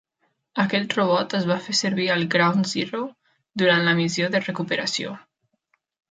Aquest 0.61 0.93
robot 0.99 1.33
es 1.39 1.43
va 1.49 1.57
fer 1.65 1.75
servir 1.79 2.07
al 2.13 2.25
Ground 2.35 2.69
Zero 2.71 3.01
durant 3.63 3.85
la 3.89 3.93
missió 4.01 4.31
de 4.37 4.41
recuperació. 4.47 5.13